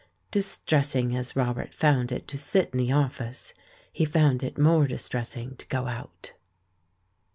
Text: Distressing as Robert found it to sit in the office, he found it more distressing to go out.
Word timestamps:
Distressing 0.31 1.15
as 1.15 1.35
Robert 1.35 1.75
found 1.75 2.11
it 2.11 2.27
to 2.29 2.37
sit 2.39 2.71
in 2.71 2.79
the 2.79 2.91
office, 2.91 3.53
he 3.93 4.03
found 4.03 4.41
it 4.41 4.57
more 4.57 4.87
distressing 4.87 5.55
to 5.57 5.67
go 5.67 5.85
out. 5.85 6.33